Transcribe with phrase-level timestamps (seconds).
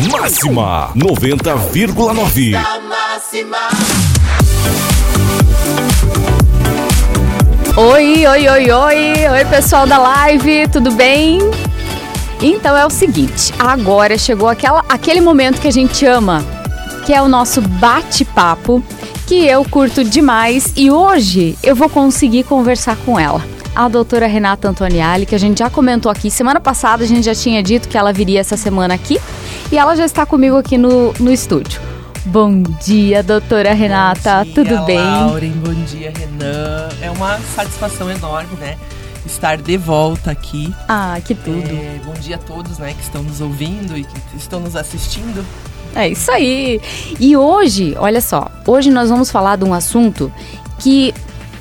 [0.00, 2.52] Máxima 90,9.
[2.52, 3.56] Máxima.
[7.78, 11.38] Oi, oi, oi, oi, oi pessoal da live, tudo bem?
[12.42, 16.44] Então é o seguinte, agora chegou aquela, aquele momento que a gente ama,
[17.06, 18.84] que é o nosso bate-papo,
[19.26, 23.55] que eu curto demais e hoje eu vou conseguir conversar com ela.
[23.76, 26.30] A doutora Renata Antoniali, que a gente já comentou aqui.
[26.30, 29.20] Semana passada a gente já tinha dito que ela viria essa semana aqui
[29.70, 31.78] e ela já está comigo aqui no, no estúdio.
[32.24, 34.96] Bom dia, doutora Renata, bom dia, tudo bem?
[34.96, 36.88] Lauren, bom dia, Renan.
[37.02, 38.78] É uma satisfação enorme, né?
[39.26, 40.74] Estar de volta aqui.
[40.88, 41.68] Ah, que tudo.
[41.68, 45.44] É, bom dia a todos, né, que estão nos ouvindo e que estão nos assistindo.
[45.94, 46.80] É isso aí.
[47.20, 50.32] E hoje, olha só, hoje nós vamos falar de um assunto
[50.78, 51.12] que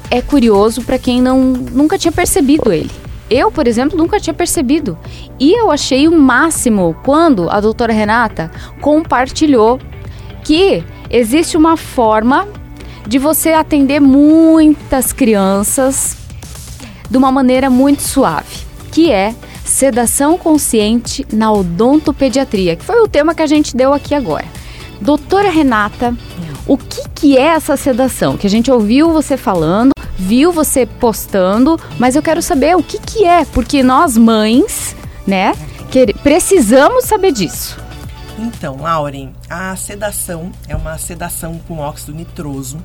[0.09, 2.91] é curioso para quem não nunca tinha percebido ele.
[3.29, 4.97] Eu, por exemplo, nunca tinha percebido.
[5.39, 9.79] E eu achei o máximo quando a doutora Renata compartilhou
[10.43, 12.47] que existe uma forma
[13.07, 16.17] de você atender muitas crianças
[17.09, 23.33] de uma maneira muito suave, que é sedação consciente na odontopediatria, que foi o tema
[23.33, 24.45] que a gente deu aqui agora.
[25.01, 26.15] Doutora Renata,
[26.67, 28.37] o que, que é essa sedação?
[28.37, 32.99] Que a gente ouviu você falando, viu você postando, mas eu quero saber o que,
[32.99, 35.53] que é, porque nós mães, né,
[35.91, 37.77] que precisamos saber disso.
[38.37, 42.79] Então, Lauren, a sedação é uma sedação com óxido nitroso.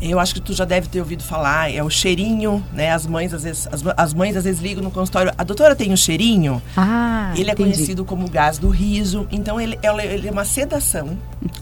[0.00, 2.92] Eu acho que tu já deve ter ouvido falar, é o cheirinho, né?
[2.92, 5.92] As mães às vezes, as, as mães às vezes ligam no consultório, a doutora tem
[5.92, 6.60] um cheirinho?
[6.76, 7.74] Ah, ele é entendi.
[7.74, 9.26] conhecido como gás do riso.
[9.30, 11.16] Então ele, ele é uma sedação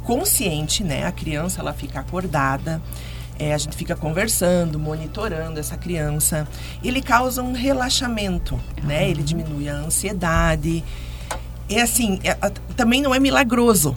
[0.05, 1.07] consciente, né?
[1.07, 2.81] A criança ela fica acordada.
[3.43, 6.47] É, a gente fica conversando, monitorando essa criança.
[6.85, 9.09] Ele causa um relaxamento, né?
[9.11, 10.85] Ele diminui a ansiedade.
[11.69, 12.35] E assim, é,
[12.77, 13.97] também não é milagroso,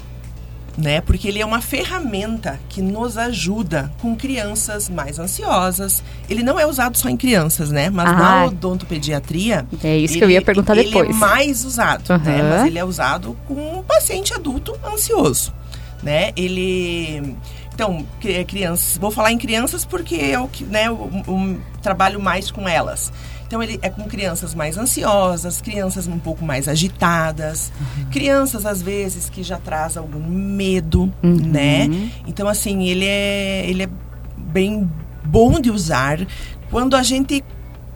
[0.75, 0.99] né?
[1.01, 6.01] Porque ele é uma ferramenta que nos ajuda com crianças mais ansiosas.
[6.27, 7.89] Ele não é usado só em crianças, né?
[7.91, 8.13] Mas Ah.
[8.13, 9.65] na odontopediatria.
[9.83, 11.09] É isso que eu ia perguntar ele depois.
[11.09, 12.41] é mais usado, né?
[12.41, 12.49] Aham.
[12.49, 15.53] Mas ele é usado com um paciente adulto ansioso,
[16.01, 16.31] né?
[16.35, 17.35] Ele
[17.75, 22.19] então, cri- crianças, vou falar em crianças porque é o que, né, o, o- trabalho
[22.19, 23.11] mais com elas.
[23.45, 28.05] Então ele é com crianças mais ansiosas, crianças um pouco mais agitadas, Uhum.
[28.09, 31.35] crianças às vezes que já traz algum medo, Uhum.
[31.35, 31.87] né?
[32.25, 33.89] Então assim, ele é ele é
[34.37, 34.89] bem
[35.23, 36.25] bom de usar
[36.71, 37.43] quando a gente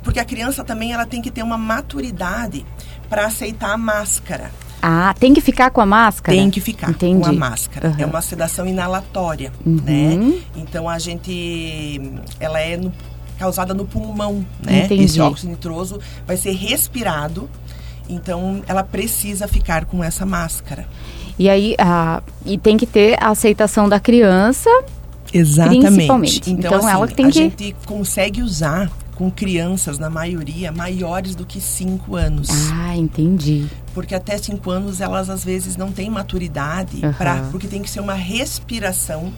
[0.04, 2.66] porque a criança também ela tem que ter uma maturidade
[3.10, 4.52] para aceitar a máscara.
[4.82, 6.38] Ah, tem que ficar com a máscara?
[6.38, 7.22] Tem que ficar Entendi.
[7.22, 7.90] com a máscara.
[7.90, 7.96] Aham.
[8.00, 9.80] É uma sedação inalatória, Uhum.
[9.84, 10.40] né?
[10.56, 12.02] Então a gente,
[12.40, 12.94] ela é no-
[13.38, 14.86] causada no pulmão, né?
[14.86, 15.04] Entendi.
[15.04, 17.50] Esse óxido nitroso vai ser respirado.
[18.10, 20.88] Então ela precisa ficar com essa máscara.
[21.38, 24.70] E aí, ah, e tem que ter a aceitação da criança.
[25.32, 25.86] Exatamente.
[25.86, 26.52] Principalmente.
[26.52, 30.72] Então, Então, assim, ela que tem a que- gente consegue usar com crianças, na maioria,
[30.72, 32.48] maiores do que 5 anos.
[32.72, 33.68] Ah, entendi.
[33.94, 37.14] Porque até 5 anos elas às vezes não têm maturidade Aham.
[37.14, 39.34] para porque tem que ser uma respiração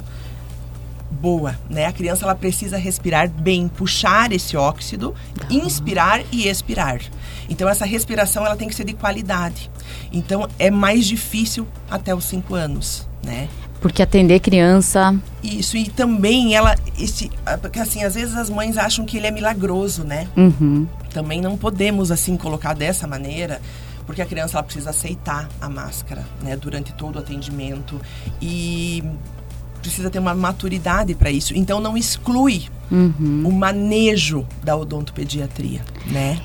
[1.09, 1.87] boa, né?
[1.87, 5.15] A criança ela precisa respirar bem, puxar esse óxido,
[5.49, 7.01] inspirar e expirar.
[7.49, 9.71] Então essa respiração ela tem que ser de qualidade.
[10.13, 13.49] Então é mais difícil até os 5 anos, né?
[13.81, 15.13] Porque atender criança.
[15.43, 19.27] Isso e também ela esse ah, porque assim às vezes as mães acham que ele
[19.27, 20.27] é milagroso, né?
[20.37, 20.87] Uhum.
[21.13, 23.59] também não podemos assim colocar dessa maneira
[24.05, 27.99] porque a criança ela precisa aceitar a máscara né durante todo o atendimento
[28.41, 29.03] e
[29.81, 33.43] precisa ter uma maturidade para isso então não exclui Uhum.
[33.45, 36.39] o manejo da odontopediatria né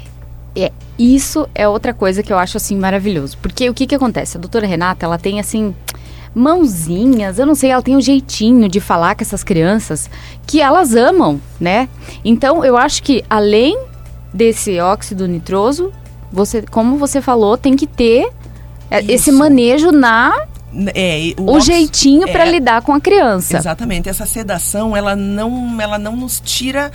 [0.54, 3.36] É, isso é outra coisa que eu acho assim maravilhoso.
[3.42, 4.38] Porque o que que acontece?
[4.38, 5.74] A doutora Renata, ela tem assim
[6.36, 10.10] mãozinhas, eu não sei, ela tem um jeitinho de falar com essas crianças
[10.46, 11.88] que elas amam, né?
[12.22, 13.78] Então, eu acho que além
[14.34, 15.90] desse óxido nitroso,
[16.30, 18.28] você, como você falou, tem que ter
[18.90, 19.32] é, esse Isso.
[19.32, 20.34] manejo na
[20.94, 23.56] é o, óxido- jeitinho para é, lidar com a criança.
[23.56, 26.92] exatamente essa sedação ela não ela não nos tira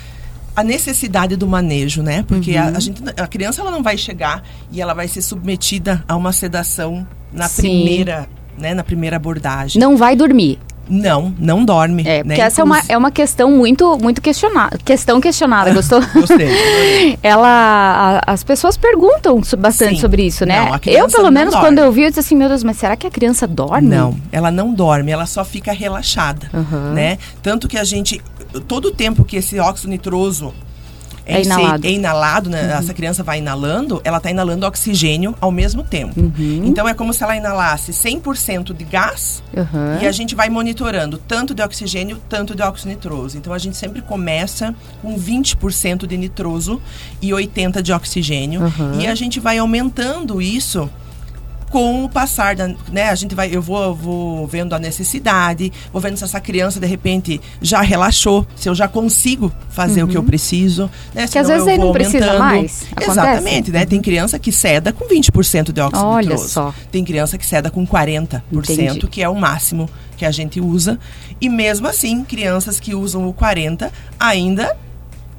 [0.56, 2.24] a necessidade do manejo, né?
[2.28, 6.04] Porque a, a gente, a criança ela não vai chegar e ela vai ser submetida
[6.08, 7.62] a uma sedação na Sim.
[7.62, 8.28] primeira,
[8.58, 8.74] né?
[8.74, 9.80] Na primeira abordagem.
[9.82, 10.60] Não vai dormir.
[10.90, 12.04] Não, não dorme.
[12.06, 12.24] É, né?
[12.24, 14.78] porque essa é uma, é uma questão muito, muito questionada.
[14.84, 16.02] Questão questionada, gostou?
[16.14, 16.50] Gostei.
[17.24, 17.48] Ela,
[18.28, 20.02] a- as pessoas perguntam bastante Sim.
[20.02, 20.60] sobre isso, né?
[20.66, 21.68] Não, eu, pelo menos, dorme.
[21.70, 23.88] quando eu vi, eu disse assim, meu Deus, mas será que a criança dorme?
[23.88, 26.92] Não, ela não dorme, ela só fica relaxada, Aham.
[26.94, 27.18] né?
[27.42, 28.22] Tanto que a gente,
[28.68, 30.54] todo o tempo que esse óxido nitroso
[31.34, 31.88] É inalado.
[31.88, 32.74] É inalado, né?
[32.78, 36.20] Essa criança vai inalando, ela está inalando oxigênio ao mesmo tempo.
[36.20, 36.62] Uhum.
[36.66, 40.00] Então é como se ela inalasse 100% de gás Aham.
[40.02, 43.38] e a gente vai monitorando tanto de oxigênio, tanto de óxido nitroso.
[43.38, 46.82] Então a gente sempre começa com 20% de nitroso
[47.22, 49.00] e 80 de oxigênio Uhum.
[49.00, 50.90] e a gente vai aumentando isso
[51.72, 56.02] com o passar da, né, a gente vai, eu vou, vou vendo a necessidade, vou
[56.02, 60.18] vendo se essa criança de repente já relaxou, se eu já consigo fazer o que
[60.18, 61.24] eu preciso, né?
[61.24, 61.28] Uhum.
[61.30, 62.40] Que às vezes vou não precisa aumentando.
[62.40, 62.84] mais.
[62.84, 63.06] Acontece?
[63.06, 63.12] Uhum.
[63.12, 63.86] Exatamente, né?
[63.86, 66.50] Tem criança que ceda com 20% de óxido Olha nitroso.
[66.50, 66.74] só.
[66.92, 69.08] Tem criança que ceda com 40%, Entendi.
[69.08, 71.00] que é o máximo que a gente usa.
[71.40, 74.76] E mesmo assim, crianças que usam o 40 ainda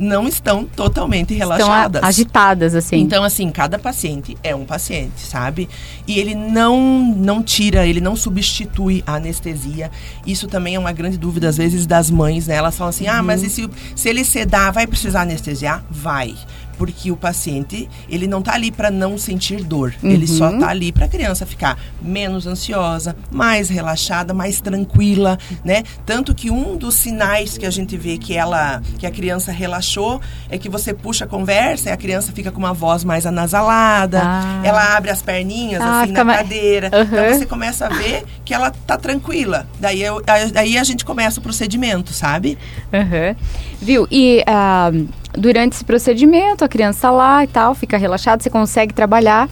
[0.03, 2.03] não estão totalmente Estão relaxadas.
[2.03, 2.97] agitadas, assim.
[2.97, 5.69] Então, assim, cada paciente é um paciente, sabe?
[6.07, 9.91] E ele não, não tira, ele não substitui a anestesia.
[10.27, 12.57] Isso também é uma grande dúvida, às vezes, das mães, né?
[12.57, 13.27] Elas falam assim, ah, Uhum.
[13.27, 15.85] mas e se, se ele sedar, vai precisar anestesiar?
[15.91, 16.35] Vai.
[16.83, 19.95] Porque o paciente, ele não tá ali para não sentir dor.
[20.03, 20.59] Ele só Uhum.
[20.59, 25.85] tá ali para a criança ficar menos ansiosa, mais relaxada, mais tranquila, né?
[26.05, 30.21] Tanto que um dos sinais que a gente vê que ela, que a criança relaxou,
[30.51, 34.21] é que você puxa a conversa e a criança fica com uma voz mais anasalada,
[34.25, 34.61] Ah.
[34.65, 36.91] ela abre as perninhas Ah, assim na mais- cadeira.
[36.93, 37.05] Aham.
[37.05, 39.69] Então você começa a ver que ela tá tranquila.
[39.79, 40.21] Daí, eu,
[40.57, 42.59] aí a gente começa o procedimento, sabe?
[42.93, 43.37] Aham.
[43.81, 44.09] Viu?
[44.11, 44.91] E ah,
[45.33, 49.49] durante esse procedimento, a criança lá e tal, fica relaxada, você consegue trabalhar.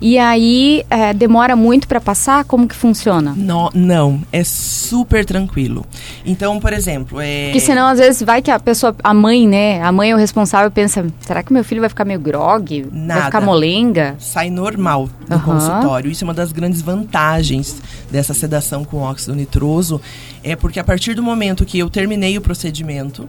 [0.00, 2.44] E aí, eh, demora muito para passar?
[2.44, 3.32] Como que funciona?
[3.36, 5.86] No- não, é super tranquilo.
[6.26, 7.46] Então, por exemplo, é.
[7.46, 9.80] Porque senão, às vezes, vai que a pessoa, a mãe, né?
[9.82, 12.82] A mãe, o responsável, pensa: será que meu filho vai ficar meio grog?
[12.82, 13.24] Vai Nada.
[13.26, 14.16] ficar molenga?
[14.18, 15.44] sai normal do Aham.
[15.44, 16.10] consultório.
[16.10, 20.00] Isso é uma das grandes vantagens dessa sedação com óxido nitroso,
[20.42, 23.28] é porque a partir do momento que eu terminei o procedimento,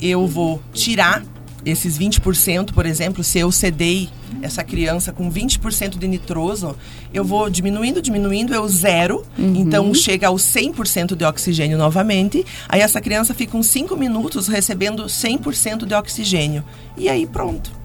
[0.00, 1.22] eu vou tirar
[1.64, 4.08] esses 20%, por exemplo, se eu sedei
[4.40, 6.76] essa criança com 20% de nitroso,
[7.12, 13.00] eu vou diminuindo, diminuindo, eu zero, então chega aos 100% de oxigênio novamente, aí essa
[13.00, 16.64] criança fica uns 5 minutos recebendo 100% de oxigênio.
[16.96, 17.78] E aí pronto.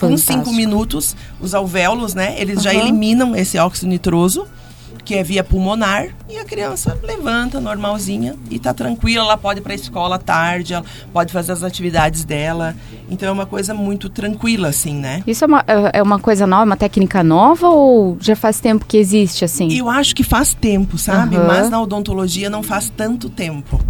[0.00, 0.32] Com Fantástico.
[0.32, 2.34] cinco minutos, os alvéolos, né?
[2.38, 2.80] Eles já Aham.
[2.80, 4.46] eliminam esse óxido nitroso,
[5.10, 9.24] que é via pulmonar, e a criança levanta normalzinha e tá tranquila.
[9.24, 12.76] Ela pode ir pra escola à tarde, ela pode fazer as atividades dela.
[13.10, 15.24] Então é uma coisa muito tranquila, assim, né?
[15.26, 18.86] Isso é uma, é é uma coisa nova, uma técnica nova ou já faz tempo
[18.86, 19.76] que existe assim?
[19.76, 21.34] Eu acho que faz tempo, sabe?
[21.34, 21.46] Aham.
[21.48, 23.80] Mas na odontologia não faz tanto tempo,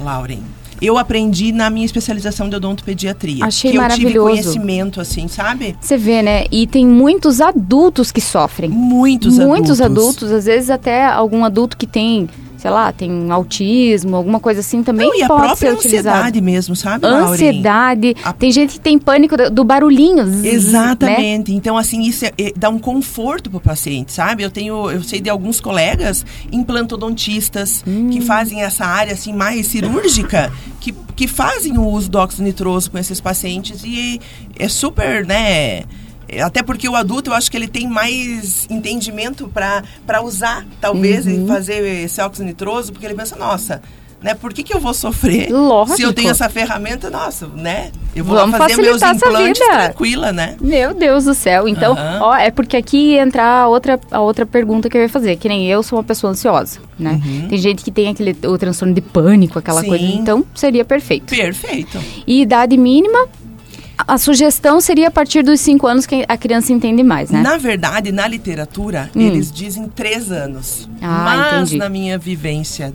[0.00, 0.40] Lauren.
[0.82, 3.44] Eu aprendi na minha especialização de odontopediatria.
[3.44, 4.28] Achei que eu tive maravilhoso.
[4.30, 5.76] conhecimento, assim, sabe?
[5.80, 6.44] Você vê, né?
[6.50, 8.68] E tem muitos adultos que sofrem.
[8.68, 10.16] Muitos, Muitos adultos.
[10.16, 12.28] adultos, às vezes até algum adulto que tem,
[12.62, 16.08] sei lá, tem autismo, alguma coisa assim também Não, e a pode própria ser utilizado.
[16.18, 17.04] ansiedade mesmo, sabe?
[17.08, 18.14] Ansiedade.
[18.22, 20.24] A- Tem gente que tem pânico do, barulhinho.
[20.24, 20.48] zzz, Né?
[20.50, 21.52] Exatamente.
[21.52, 24.44] Então, assim, isso é- é- dá um conforto pro paciente, sabe?
[24.44, 28.22] Eu tenho, eu sei de alguns colegas implantodontistas que Hum.
[28.22, 32.98] fazem essa área assim mais cirúrgica, que, que fazem o uso do óxido nitroso com
[32.98, 34.20] esses pacientes e
[34.56, 35.82] é super, né?
[36.40, 41.44] Até porque o adulto, eu acho que ele tem mais entendimento para usar, talvez, Uhum.
[41.44, 43.82] e fazer esse óxido nitroso, porque ele pensa, nossa,
[44.20, 44.34] né?
[44.34, 45.96] Por que, que eu vou sofrer Lógico.
[45.96, 47.10] se eu tenho essa ferramenta?
[47.10, 47.90] Nossa, né?
[48.14, 50.54] Eu vou Vamos lá fazer meus implantes tranquila, né?
[50.60, 51.66] Meu Deus do céu.
[51.66, 52.18] Então, Aham.
[52.22, 55.34] ó, é porque aqui ia entrar a outra, a outra pergunta que eu ia fazer.
[55.38, 57.20] Que nem eu sou uma pessoa ansiosa, né?
[57.48, 59.82] Tem gente que tem aquele o transtorno de pânico, aquela Uhum.
[59.82, 59.88] Sim.
[59.88, 60.04] coisa.
[60.04, 61.34] Então, seria perfeito.
[61.34, 61.98] Perfeito.
[62.24, 63.26] E idade mínima,
[63.98, 67.42] a sugestão seria a partir dos 5 anos que a criança entende mais, né?
[67.42, 69.20] Na verdade, na literatura, Hum.
[69.20, 70.88] eles dizem três anos.
[71.00, 71.78] Ah, Mas entendi.
[71.78, 72.94] na minha vivência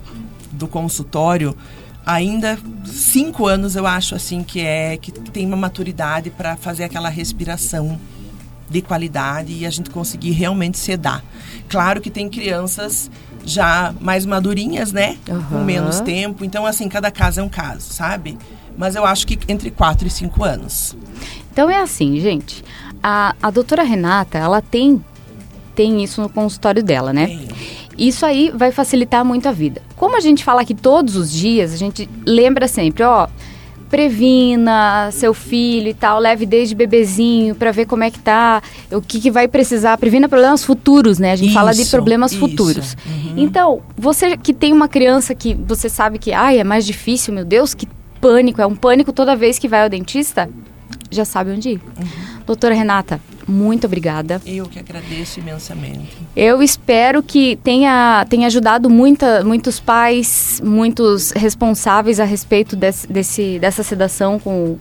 [0.52, 1.56] do consultório,
[2.04, 7.08] ainda cinco anos eu acho assim que é que tem uma maturidade para fazer aquela
[7.08, 7.98] respiração
[8.68, 11.24] de qualidade e a gente conseguir realmente sedar.
[11.68, 13.10] Claro que tem crianças
[13.44, 15.16] já mais madurinhas, né?
[15.26, 15.64] Com Aham.
[15.64, 16.44] menos tempo.
[16.44, 18.36] Então, assim, cada caso é um caso, sabe?
[18.76, 20.96] Mas eu acho que entre quatro e cinco anos.
[21.52, 22.64] Então é assim, gente.
[23.02, 25.02] A, a doutora Renata, ela tem,
[25.74, 27.26] tem isso no consultório dela, né?
[27.26, 27.48] Tem.
[27.96, 29.82] Isso aí vai facilitar muito a vida.
[29.96, 33.26] Como a gente fala aqui todos os dias, a gente lembra sempre, ó,
[33.88, 39.00] previna seu filho e tal, leve desde bebezinho pra ver como é que tá, o
[39.00, 41.32] que, que vai precisar, previna problemas futuros, né?
[41.32, 42.40] A gente fala de Isso, problemas isso.
[42.40, 42.96] futuros.
[43.06, 43.34] Uhum.
[43.36, 47.44] Então, você que tem uma criança que você sabe que, ai, é mais difícil, meu
[47.44, 47.88] Deus, que
[48.20, 50.48] pânico, é um pânico toda vez que vai ao dentista,
[51.10, 51.80] já sabe onde ir.
[51.98, 52.06] Uhum.
[52.46, 54.40] Doutora Renata, muito obrigada.
[54.46, 56.16] Eu que agradeço imensamente.
[56.36, 63.58] Eu espero que tenha, tenha ajudado muita, muitos pais, muitos responsáveis a respeito desse, desse-
[63.58, 64.76] dessa sedação com,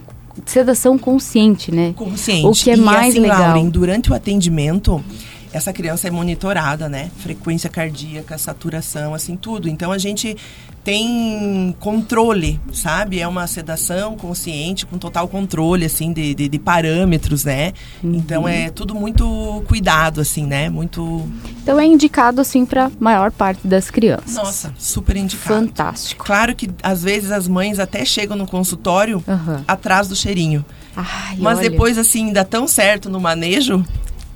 [0.45, 1.93] sedação consciente, né?
[1.95, 2.45] Consciente.
[2.45, 3.39] O que é e, mais assim, legal.
[3.39, 5.03] Lauren, durante o atendimento,
[5.51, 7.09] essa criança é monitorada, né?
[7.17, 9.69] Frequência cardíaca, saturação, assim, tudo.
[9.69, 10.35] Então a gente
[10.83, 13.19] tem controle, sabe?
[13.19, 17.73] É uma sedação consciente, com total controle, assim, de, de, de parâmetros, né?
[18.01, 18.15] Uhum.
[18.15, 20.69] Então é tudo muito cuidado, assim, né?
[20.69, 21.29] Muito.
[21.61, 24.35] Então é indicado assim para maior parte das crianças.
[24.35, 25.55] Nossa, super indicado.
[25.55, 26.23] Fantástico.
[26.25, 29.65] Claro que às vezes as mães até chegam no consultório Aham.
[29.67, 30.63] atrás do cheirinho.
[30.95, 31.69] Ai, Mas olha.
[31.69, 33.85] depois, assim, dá tão certo no manejo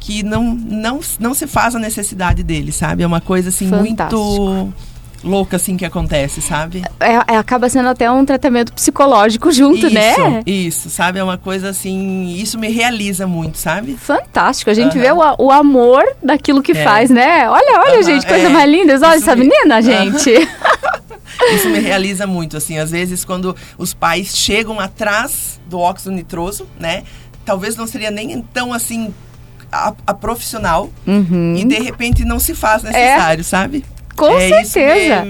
[0.01, 3.03] que não, não, não se faz a necessidade dele, sabe?
[3.03, 4.19] É uma coisa, assim, Fantástico.
[4.19, 4.73] muito
[5.23, 6.81] louca, assim, que acontece, sabe?
[6.99, 10.41] É, é, acaba sendo até um tratamento psicológico junto, isso, né?
[10.47, 11.19] Isso, sabe?
[11.19, 13.95] É uma coisa, assim, isso me realiza muito, sabe?
[13.95, 14.71] Fantástico.
[14.71, 15.01] A gente Aham.
[15.01, 16.83] vê o, o amor daquilo que É.
[16.83, 17.47] faz, né?
[17.47, 18.49] Olha, olha, Aham, gente, coisa é.
[18.49, 18.93] mais linda.
[18.95, 20.31] Olha essa me- menina, gente.
[21.53, 22.79] Isso me realiza muito, assim.
[22.79, 27.03] Às vezes, quando os pais chegam atrás do óxido nitroso, né?
[27.45, 29.13] Talvez não seria nem tão, assim,
[29.71, 30.89] a, a profissional.
[31.07, 31.55] Uhum.
[31.55, 33.85] E, de repente, não se faz necessário, sabe?
[34.15, 35.25] Com é, certeza.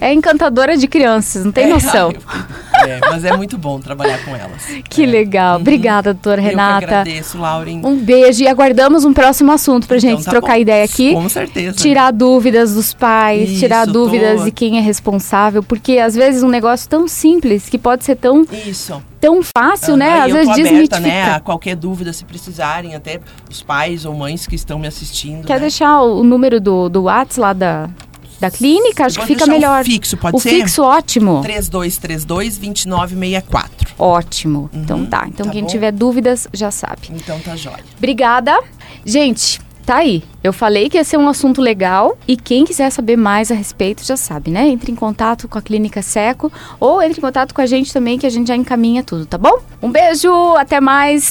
[0.00, 2.12] É encantadora de crianças, não tem É, noção.
[2.84, 4.64] É, mas é muito bom trabalhar com elas.
[4.88, 5.06] Que É.
[5.06, 5.56] legal.
[5.56, 6.84] Obrigada, doutora Eu que Renata.
[6.86, 7.80] agradeço, Lauren.
[7.84, 10.60] Um beijo e aguardamos um próximo assunto pra Então gente tá trocar bom.
[10.60, 11.12] ideia aqui.
[11.14, 11.76] Com certeza.
[11.76, 16.42] Tirar dúvidas dos pais, Isso, tirar tô- dúvidas de quem é responsável, porque às vezes
[16.42, 19.02] um negócio tão simples que pode ser tão, Isso.
[19.20, 20.14] tão fácil, né?
[20.18, 21.00] Aham, Às vezes tô desmitifica.
[21.00, 25.44] né, a qualquer dúvida, se precisarem, até os pais ou mães que estão me assistindo.
[25.46, 25.60] Quer né?
[25.60, 27.88] deixar o número do, do WhatsApp lá da,
[28.40, 29.06] da clínica?
[29.06, 29.82] Acho que fica melhor.
[29.82, 30.50] O fixo, pode o ser?
[30.50, 31.42] fixo, ótimo.
[31.42, 33.68] 3232-2964.
[33.98, 34.70] Ótimo.
[34.72, 35.24] Uhum, então tá.
[35.28, 35.68] Então tá quem bom.
[35.68, 37.08] tiver dúvidas já sabe.
[37.10, 37.84] Então tá jóia.
[37.96, 38.58] Obrigada.
[39.04, 40.22] Gente, tá aí.
[40.42, 44.04] Eu falei que ia ser um assunto legal e quem quiser saber mais a respeito
[44.04, 44.68] já sabe, né?
[44.68, 48.18] Entre em contato com a Clínica Seco ou entre em contato com a gente também
[48.18, 49.58] que a gente já encaminha tudo, tá bom?
[49.82, 51.24] Um beijo, até mais.